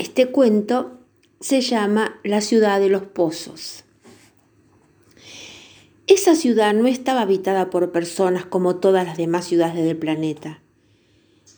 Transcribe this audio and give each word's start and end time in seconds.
Este 0.00 0.28
cuento 0.28 0.98
se 1.40 1.60
llama 1.60 2.18
La 2.24 2.40
ciudad 2.40 2.80
de 2.80 2.88
los 2.88 3.02
pozos. 3.02 3.84
Esa 6.06 6.34
ciudad 6.34 6.72
no 6.72 6.86
estaba 6.86 7.20
habitada 7.20 7.68
por 7.68 7.92
personas 7.92 8.46
como 8.46 8.76
todas 8.76 9.06
las 9.06 9.18
demás 9.18 9.44
ciudades 9.44 9.84
del 9.84 9.98
planeta. 9.98 10.62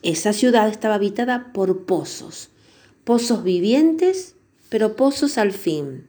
Esa 0.00 0.32
ciudad 0.32 0.70
estaba 0.70 0.94
habitada 0.94 1.52
por 1.52 1.84
pozos, 1.84 2.48
pozos 3.04 3.44
vivientes, 3.44 4.36
pero 4.70 4.96
pozos 4.96 5.36
al 5.36 5.52
fin. 5.52 6.06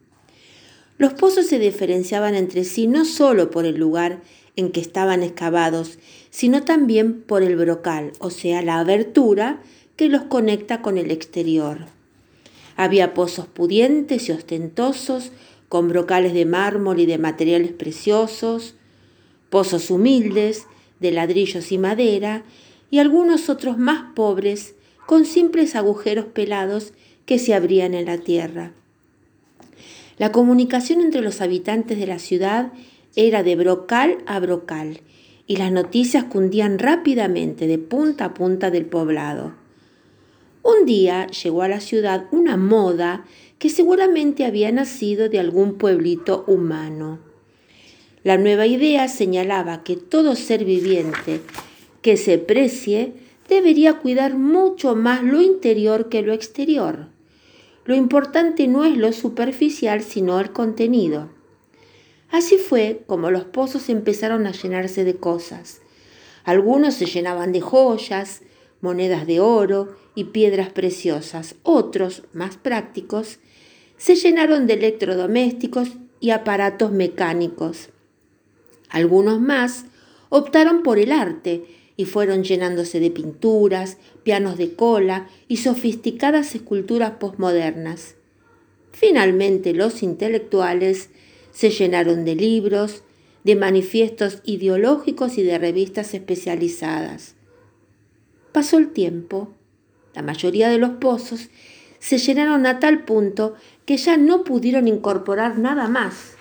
Los 0.96 1.12
pozos 1.12 1.44
se 1.44 1.58
diferenciaban 1.58 2.34
entre 2.34 2.64
sí 2.64 2.86
no 2.86 3.04
solo 3.04 3.50
por 3.50 3.66
el 3.66 3.76
lugar 3.76 4.22
en 4.56 4.72
que 4.72 4.80
estaban 4.80 5.22
excavados, 5.22 5.98
sino 6.30 6.62
también 6.62 7.20
por 7.24 7.42
el 7.42 7.56
brocal, 7.56 8.12
o 8.20 8.30
sea, 8.30 8.62
la 8.62 8.78
abertura 8.78 9.60
que 9.96 10.08
los 10.08 10.22
conecta 10.22 10.80
con 10.80 10.96
el 10.96 11.10
exterior. 11.10 11.88
Había 12.76 13.14
pozos 13.14 13.46
pudientes 13.46 14.28
y 14.28 14.32
ostentosos, 14.32 15.32
con 15.68 15.88
brocales 15.88 16.34
de 16.34 16.44
mármol 16.44 17.00
y 17.00 17.06
de 17.06 17.18
materiales 17.18 17.72
preciosos, 17.72 18.74
pozos 19.50 19.90
humildes, 19.90 20.66
de 21.00 21.12
ladrillos 21.12 21.72
y 21.72 21.78
madera, 21.78 22.44
y 22.90 22.98
algunos 22.98 23.48
otros 23.48 23.78
más 23.78 24.12
pobres, 24.14 24.74
con 25.06 25.24
simples 25.24 25.74
agujeros 25.74 26.26
pelados 26.26 26.92
que 27.26 27.38
se 27.38 27.54
abrían 27.54 27.94
en 27.94 28.06
la 28.06 28.18
tierra. 28.18 28.72
La 30.18 30.30
comunicación 30.30 31.00
entre 31.00 31.22
los 31.22 31.40
habitantes 31.40 31.98
de 31.98 32.06
la 32.06 32.18
ciudad 32.18 32.72
era 33.16 33.42
de 33.42 33.56
brocal 33.56 34.18
a 34.26 34.38
brocal 34.40 35.00
y 35.46 35.56
las 35.56 35.72
noticias 35.72 36.24
cundían 36.24 36.78
rápidamente 36.78 37.66
de 37.66 37.78
punta 37.78 38.26
a 38.26 38.34
punta 38.34 38.70
del 38.70 38.86
poblado. 38.86 39.61
Un 40.62 40.86
día 40.86 41.26
llegó 41.26 41.62
a 41.62 41.68
la 41.68 41.80
ciudad 41.80 42.26
una 42.30 42.56
moda 42.56 43.24
que 43.58 43.68
seguramente 43.68 44.44
había 44.44 44.70
nacido 44.70 45.28
de 45.28 45.40
algún 45.40 45.74
pueblito 45.74 46.44
humano. 46.46 47.18
La 48.24 48.38
nueva 48.38 48.66
idea 48.66 49.08
señalaba 49.08 49.82
que 49.82 49.96
todo 49.96 50.36
ser 50.36 50.64
viviente 50.64 51.40
que 52.02 52.16
se 52.16 52.38
precie 52.38 53.14
debería 53.48 53.94
cuidar 53.94 54.36
mucho 54.36 54.94
más 54.94 55.22
lo 55.22 55.40
interior 55.40 56.08
que 56.08 56.22
lo 56.22 56.32
exterior. 56.32 57.06
Lo 57.84 57.96
importante 57.96 58.68
no 58.68 58.84
es 58.84 58.96
lo 58.96 59.12
superficial, 59.12 60.02
sino 60.02 60.38
el 60.38 60.52
contenido. 60.52 61.30
Así 62.30 62.56
fue 62.56 63.02
como 63.06 63.30
los 63.30 63.44
pozos 63.44 63.88
empezaron 63.88 64.46
a 64.46 64.52
llenarse 64.52 65.04
de 65.04 65.16
cosas. 65.16 65.80
Algunos 66.44 66.94
se 66.94 67.06
llenaban 67.06 67.52
de 67.52 67.60
joyas, 67.60 68.42
monedas 68.82 69.26
de 69.26 69.40
oro 69.40 69.96
y 70.14 70.24
piedras 70.24 70.68
preciosas. 70.68 71.54
Otros, 71.62 72.24
más 72.34 72.58
prácticos, 72.58 73.38
se 73.96 74.16
llenaron 74.16 74.66
de 74.66 74.74
electrodomésticos 74.74 75.92
y 76.20 76.30
aparatos 76.30 76.92
mecánicos. 76.92 77.88
Algunos 78.90 79.40
más 79.40 79.86
optaron 80.28 80.82
por 80.82 80.98
el 80.98 81.12
arte 81.12 81.64
y 81.96 82.04
fueron 82.04 82.42
llenándose 82.42 83.00
de 83.00 83.10
pinturas, 83.10 83.96
pianos 84.22 84.58
de 84.58 84.74
cola 84.74 85.28
y 85.48 85.58
sofisticadas 85.58 86.54
esculturas 86.54 87.12
posmodernas. 87.12 88.16
Finalmente 88.92 89.72
los 89.72 90.02
intelectuales 90.02 91.10
se 91.52 91.70
llenaron 91.70 92.24
de 92.24 92.34
libros, 92.34 93.02
de 93.44 93.56
manifiestos 93.56 94.40
ideológicos 94.44 95.38
y 95.38 95.42
de 95.42 95.58
revistas 95.58 96.14
especializadas. 96.14 97.34
Pasó 98.52 98.78
el 98.78 98.92
tiempo, 98.92 99.48
la 100.14 100.22
mayoría 100.22 100.68
de 100.68 100.78
los 100.78 100.90
pozos 100.90 101.48
se 101.98 102.18
llenaron 102.18 102.66
a 102.66 102.80
tal 102.80 103.04
punto 103.04 103.54
que 103.86 103.96
ya 103.96 104.16
no 104.16 104.44
pudieron 104.44 104.88
incorporar 104.88 105.58
nada 105.58 105.88
más. 105.88 106.34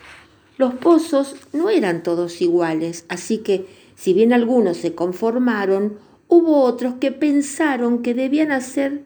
Los 0.57 0.73
pozos 0.73 1.35
no 1.53 1.69
eran 1.69 2.03
todos 2.03 2.41
iguales, 2.41 3.05
así 3.07 3.37
que 3.39 3.67
si 3.95 4.13
bien 4.13 4.33
algunos 4.33 4.77
se 4.77 4.93
conformaron, 4.93 5.99
hubo 6.27 6.63
otros 6.63 6.95
que 6.95 7.11
pensaron 7.11 8.01
que 8.01 8.13
debían 8.13 8.51
hacer 8.51 9.03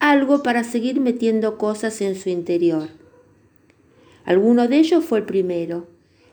algo 0.00 0.42
para 0.42 0.64
seguir 0.64 1.00
metiendo 1.00 1.56
cosas 1.56 2.00
en 2.00 2.16
su 2.16 2.30
interior. 2.30 2.88
Alguno 4.24 4.66
de 4.68 4.78
ellos 4.78 5.04
fue 5.04 5.18
el 5.20 5.24
primero. 5.24 5.86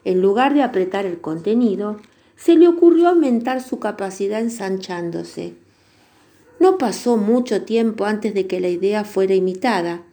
En 0.03 0.21
lugar 0.21 0.53
de 0.53 0.63
apretar 0.63 1.05
el 1.05 1.21
contenido, 1.21 1.99
se 2.35 2.55
le 2.55 2.67
ocurrió 2.67 3.09
aumentar 3.09 3.61
su 3.61 3.79
capacidad 3.79 4.41
ensanchándose. 4.41 5.60
No 6.61 6.77
pasó 6.77 7.17
mucho 7.17 7.63
tiempo 7.63 8.05
antes 8.05 8.35
de 8.35 8.45
que 8.45 8.59
la 8.59 8.69
idea 8.69 9.03
fuera 9.03 9.33
imitada. 9.33 10.03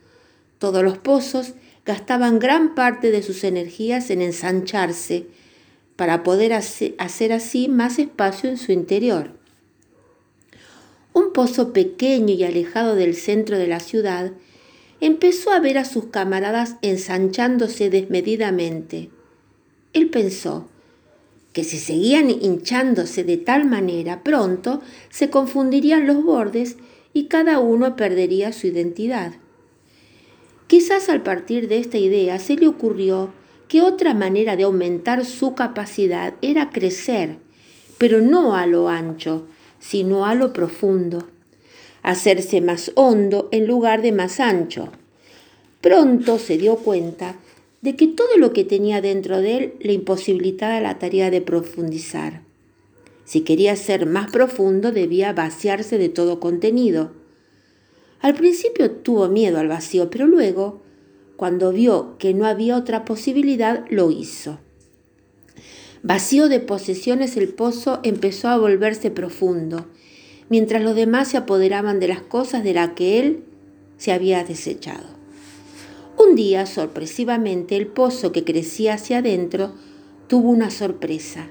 Todos 0.59 0.83
los 0.83 0.97
pozos 0.97 1.53
gastaban 1.85 2.39
gran 2.39 2.75
parte 2.75 3.11
de 3.11 3.23
sus 3.23 3.45
energías 3.45 4.09
en 4.09 4.23
ensancharse, 4.23 5.27
para 5.95 6.23
poder 6.23 6.55
hacer 6.55 7.33
así 7.35 7.69
más 7.69 7.99
espacio 7.99 8.49
en 8.49 8.57
su 8.57 8.73
interior. 8.73 9.33
Un 11.13 11.35
pozo 11.35 11.75
pequeño 11.75 12.33
y 12.33 12.45
alejado 12.45 12.95
del 12.95 13.15
centro 13.15 13.59
de 13.59 13.67
la 13.67 13.81
ciudad 13.81 14.33
empezó 15.03 15.51
a 15.51 15.61
ver 15.61 15.77
a 15.77 15.85
sus 15.85 16.07
camaradas 16.07 16.77
ensanchándose 16.81 17.91
desmedidamente. 17.91 19.11
Él 19.93 20.09
pensó 20.09 20.67
que 21.59 21.65
si 21.65 21.79
seguían 21.79 22.31
hinchándose 22.31 23.25
de 23.25 23.37
tal 23.37 23.65
manera, 23.65 24.23
pronto 24.23 24.81
se 25.11 25.29
confundirían 25.29 26.07
los 26.07 26.23
bordes 26.23 26.77
y 27.13 27.25
cada 27.25 27.59
uno 27.59 27.97
perdería 27.97 28.53
su 28.53 28.69
identidad. 28.69 29.33
Quizás 30.69 31.09
al 31.09 31.25
partir 31.25 31.67
de 31.67 31.79
esta 31.79 31.99
idea 31.99 32.39
se 32.39 32.55
le 32.55 32.69
ocurrió 32.69 33.33
que 33.67 33.83
otra 33.83 34.15
manera 34.15 34.55
de 34.55 34.63
aumentar 34.63 35.25
su 35.25 35.57
capacidad 35.57 36.35
era 36.43 36.71
crecer, 36.71 37.39
pero 37.99 38.21
no 38.21 38.55
a 38.55 38.65
lo 38.69 38.89
ancho, 38.89 39.49
sino 39.81 40.27
a 40.27 40.37
lo 40.37 40.53
profundo, 40.53 41.27
hacerse 42.05 42.61
más 42.61 42.93
hondo 42.95 43.49
en 43.51 43.67
lugar 43.67 44.01
de 44.01 44.13
más 44.13 44.39
ancho. 44.39 44.91
Pronto 45.81 46.39
se 46.39 46.57
dio 46.57 46.77
cuenta 46.77 47.35
de 47.81 47.97
que 47.97 48.09
todo 48.09 48.37
lo 48.39 48.53
que 48.53 48.65
tenía 48.65 49.01
dentro 49.01 49.41
de 49.41 49.57
él 49.57 49.75
le 49.81 49.93
imposibilitaba 49.93 50.81
la 50.81 50.99
tarea 50.99 51.31
de 51.31 51.41
profundizar. 51.41 52.43
Si 53.25 53.43
quería 53.43 53.77
ser 53.77 54.07
más 54.07 54.31
profundo 54.31 54.91
debía 54.91 55.33
vaciarse 55.33 55.99
de 55.99 56.09
todo 56.09 56.41
contenido. 56.41 57.13
Al 58.21 58.35
principio 58.35 58.91
tuvo 58.91 59.29
miedo 59.29 59.59
al 59.59 59.69
vacío, 59.69 60.11
pero 60.11 60.27
luego 60.27 60.81
cuando 61.39 61.71
vio 61.71 62.17
que 62.19 62.35
no 62.35 62.47
había 62.47 62.77
otra 62.77 63.05
posibilidad, 63.05 63.85
lo 63.91 64.11
hizo. 64.11 64.59
Vacío 66.03 66.49
de 66.49 66.59
posesiones, 66.59 67.37
el 67.37 67.49
pozo 67.49 68.01
empezó 68.03 68.49
a 68.49 68.59
volverse 68.59 69.13
profundo, 69.13 69.87
mientras 70.49 70.83
los 70.83 70.97
demás 70.97 71.29
se 71.29 71.37
apoderaban 71.37 72.01
de 72.01 72.09
las 72.09 72.23
cosas 72.23 72.65
de 72.65 72.75
las 72.75 72.95
que 72.95 73.21
él 73.21 73.45
se 73.99 74.11
había 74.11 74.43
desechado. 74.43 75.18
Un 76.29 76.37
día, 76.37 76.67
sorpresivamente, 76.67 77.77
el 77.77 77.87
pozo 77.87 78.33
que 78.33 78.45
crecía 78.45 78.95
hacia 78.95 79.19
adentro 79.19 79.73
tuvo 80.27 80.51
una 80.51 80.71
sorpresa. 80.71 81.47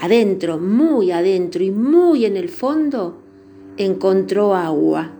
Adentro, 0.00 0.58
muy 0.58 1.12
adentro 1.12 1.62
y 1.62 1.70
muy 1.70 2.24
en 2.24 2.36
el 2.36 2.48
fondo, 2.48 3.20
encontró 3.76 4.56
agua. 4.56 5.12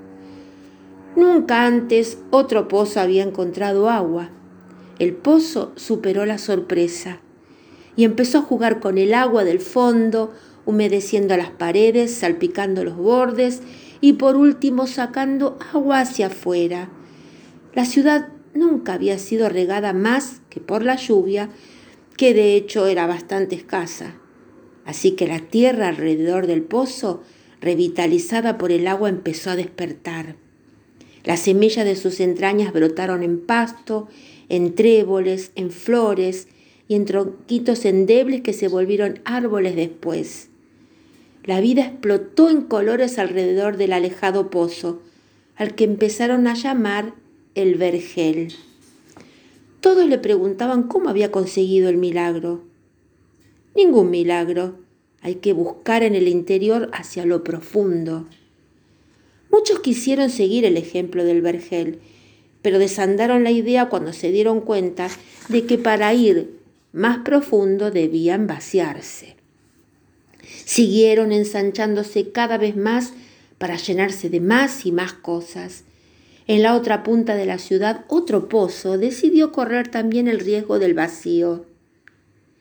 Nunca 1.15 1.67
antes 1.67 2.19
otro 2.31 2.67
pozo 2.67 3.01
había 3.01 3.23
encontrado 3.23 3.89
agua. 3.89 4.31
El 4.99 5.13
pozo 5.13 5.71
superó 5.77 6.27
la 6.27 6.39
sorpresa 6.39 7.21
y 7.95 8.03
empezó 8.03 8.39
a 8.39 8.43
jugar 8.43 8.81
con 8.81 8.99
el 8.99 9.15
agua 9.15 9.45
del 9.45 9.61
fondo, 9.61 10.33
humedeciendo 10.67 11.37
las 11.37 11.51
paredes, 11.51 12.13
salpicando 12.13 12.83
los 12.83 12.97
bordes 12.97 13.63
y 14.01 14.15
por 14.15 14.35
último 14.35 14.89
sacando 14.89 15.59
agua 15.73 16.01
hacia 16.01 16.27
afuera. 16.27 16.89
La 17.75 17.85
ciudad 17.85 18.34
nunca 18.55 18.95
había 18.95 19.19
sido 19.19 19.49
regada 19.49 19.93
más 19.93 20.41
que 20.49 20.61
por 20.61 20.85
la 20.85 20.97
lluvia, 20.97 21.51
que 22.17 22.35
de 22.35 22.55
hecho 22.55 22.87
era 22.87 23.07
bastante 23.07 23.57
escasa. 23.57 24.15
Así 24.85 25.13
que 25.13 25.27
la 25.27 25.41
tierra 25.41 25.89
alrededor 25.89 26.47
del 26.47 26.63
pozo, 26.63 27.23
revitalizada 27.61 28.59
por 28.59 28.73
el 28.73 28.87
agua, 28.87 29.09
empezó 29.09 29.51
a 29.51 29.57
despertar. 29.57 30.37
Las 31.25 31.41
semillas 31.41 31.85
de 31.85 31.97
sus 31.97 32.21
entrañas 32.21 32.73
brotaron 32.73 33.23
en 33.23 33.41
pasto, 33.41 34.09
en 34.49 34.75
tréboles, 34.75 35.53
en 35.55 35.71
flores 35.71 36.49
y 36.87 36.95
en 36.95 37.07
tronquitos 37.07 37.87
endebles 37.87 38.43
que 38.43 38.53
se 38.53 38.69
volvieron 38.69 39.21
árboles 39.25 39.75
después. 39.75 40.51
La 41.45 41.61
vida 41.61 41.87
explotó 41.87 42.51
en 42.51 42.63
colores 42.63 43.19
alrededor 43.19 43.77
del 43.79 43.95
alejado 43.95 44.51
pozo, 44.51 45.03
al 45.57 45.75
que 45.75 45.85
empezaron 45.85 46.47
a 46.47 46.55
llamar 46.55 47.15
el 47.55 47.77
vergel. 47.77 48.55
Todos 49.81 50.09
le 50.09 50.19
preguntaban 50.19 50.85
cómo 50.85 51.09
había 51.09 51.31
conseguido 51.31 51.89
el 51.89 51.97
milagro. 51.97 52.65
Ningún 53.77 54.11
milagro. 54.11 54.79
Hay 55.21 55.37
que 55.37 55.53
buscar 55.53 56.03
en 56.03 56.15
el 56.15 56.29
interior 56.29 56.91
hacia 56.93 57.25
lo 57.27 57.45
profundo. 57.45 58.27
Muchos 59.51 59.81
quisieron 59.81 60.31
seguir 60.31 60.65
el 60.65 60.77
ejemplo 60.77 61.25
del 61.25 61.43
vergel, 61.43 62.01
pero 62.61 62.79
desandaron 62.79 63.45
la 63.45 63.51
idea 63.51 63.89
cuando 63.89 64.13
se 64.13 64.33
dieron 64.33 64.61
cuenta 64.61 65.09
de 65.49 65.65
que 65.65 65.79
para 65.79 66.13
ir 66.13 66.59
más 66.93 67.19
profundo 67.19 67.91
debían 67.91 68.47
vaciarse. 68.47 69.37
Siguieron 70.65 71.33
ensanchándose 71.33 72.31
cada 72.33 72.59
vez 72.59 72.77
más 72.77 73.13
para 73.59 73.77
llenarse 73.77 74.29
de 74.29 74.41
más 74.41 74.87
y 74.87 74.93
más 74.93 75.13
cosas. 75.13 75.85
En 76.47 76.63
la 76.63 76.75
otra 76.75 77.03
punta 77.03 77.37
de 77.37 77.47
la 77.47 77.59
ciudad, 77.59 78.05
otro 78.09 78.49
pozo 78.49 78.99
decidió 78.99 79.51
correr 79.51 79.89
también 79.89 80.29
el 80.29 80.41
riesgo 80.41 80.79
del 80.79 80.93
vacío. 80.93 81.65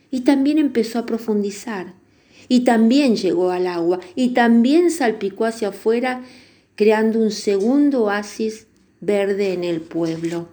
Y 0.09 0.21
también 0.21 0.57
empezó 0.57 0.99
a 0.99 1.05
profundizar. 1.05 1.93
Y 2.47 2.61
también 2.61 3.15
llegó 3.15 3.51
al 3.51 3.67
agua. 3.67 3.99
Y 4.15 4.29
también 4.29 4.89
salpicó 4.89 5.45
hacia 5.45 5.69
afuera, 5.69 6.23
creando 6.75 7.19
un 7.19 7.31
segundo 7.31 8.05
oasis 8.05 8.67
verde 9.01 9.51
en 9.51 9.65
el 9.65 9.81
pueblo. 9.81 10.47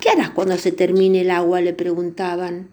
¿Qué 0.00 0.10
harás 0.10 0.30
cuando 0.30 0.56
se 0.58 0.70
termine 0.70 1.22
el 1.22 1.30
agua? 1.30 1.60
le 1.60 1.72
preguntaban. 1.72 2.68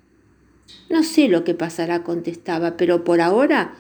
No 0.90 1.04
sé 1.04 1.30
lo 1.30 1.44
que 1.44 1.54
pasará, 1.54 2.04
contestaba, 2.04 2.76
pero 2.78 3.04
por 3.04 3.22
ahora, 3.22 3.76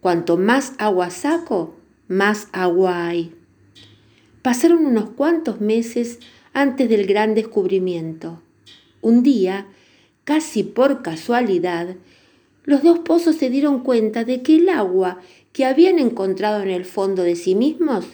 cuanto 0.00 0.36
más 0.36 0.72
agua 0.78 1.10
saco, 1.10 1.74
más 2.08 2.48
agua 2.52 3.08
hay. 3.08 3.34
Pasaron 4.46 4.86
unos 4.86 5.10
cuantos 5.10 5.60
meses 5.60 6.20
antes 6.52 6.88
del 6.88 7.04
gran 7.04 7.34
descubrimiento. 7.34 8.40
Un 9.00 9.24
día, 9.24 9.66
casi 10.22 10.62
por 10.62 11.02
casualidad, 11.02 11.96
los 12.62 12.84
dos 12.84 13.00
pozos 13.00 13.34
se 13.34 13.50
dieron 13.50 13.80
cuenta 13.80 14.22
de 14.22 14.42
que 14.42 14.54
el 14.54 14.68
agua 14.68 15.18
que 15.52 15.64
habían 15.64 15.98
encontrado 15.98 16.62
en 16.62 16.70
el 16.70 16.84
fondo 16.84 17.24
de 17.24 17.34
sí 17.34 17.56
mismos 17.56 18.06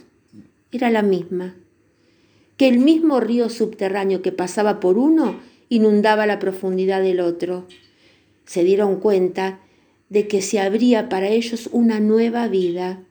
era 0.70 0.88
la 0.88 1.02
misma, 1.02 1.54
que 2.56 2.66
el 2.66 2.78
mismo 2.78 3.20
río 3.20 3.50
subterráneo 3.50 4.22
que 4.22 4.32
pasaba 4.32 4.80
por 4.80 4.96
uno 4.96 5.38
inundaba 5.68 6.24
la 6.24 6.38
profundidad 6.38 7.02
del 7.02 7.20
otro. 7.20 7.66
Se 8.46 8.64
dieron 8.64 9.00
cuenta 9.00 9.60
de 10.08 10.28
que 10.28 10.40
se 10.40 10.60
abría 10.60 11.10
para 11.10 11.28
ellos 11.28 11.68
una 11.72 12.00
nueva 12.00 12.48
vida 12.48 13.02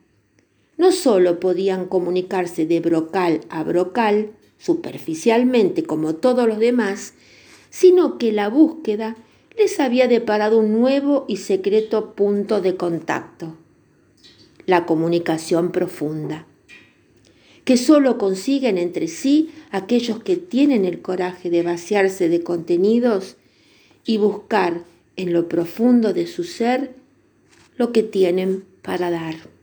no 0.82 0.90
solo 0.90 1.38
podían 1.38 1.86
comunicarse 1.86 2.66
de 2.66 2.80
brocal 2.80 3.42
a 3.50 3.62
brocal, 3.62 4.32
superficialmente 4.58 5.84
como 5.84 6.16
todos 6.16 6.48
los 6.48 6.58
demás, 6.58 7.14
sino 7.70 8.18
que 8.18 8.32
la 8.32 8.48
búsqueda 8.48 9.14
les 9.56 9.78
había 9.78 10.08
deparado 10.08 10.58
un 10.58 10.72
nuevo 10.72 11.24
y 11.28 11.36
secreto 11.36 12.16
punto 12.16 12.60
de 12.60 12.74
contacto, 12.76 13.54
la 14.66 14.84
comunicación 14.84 15.70
profunda, 15.70 16.48
que 17.64 17.76
solo 17.76 18.18
consiguen 18.18 18.76
entre 18.76 19.06
sí 19.06 19.50
aquellos 19.70 20.20
que 20.24 20.36
tienen 20.36 20.84
el 20.84 21.00
coraje 21.00 21.48
de 21.48 21.62
vaciarse 21.62 22.28
de 22.28 22.42
contenidos 22.42 23.36
y 24.04 24.16
buscar 24.16 24.82
en 25.14 25.32
lo 25.32 25.48
profundo 25.48 26.12
de 26.12 26.26
su 26.26 26.42
ser 26.42 26.96
lo 27.76 27.92
que 27.92 28.02
tienen 28.02 28.64
para 28.82 29.12
dar. 29.12 29.61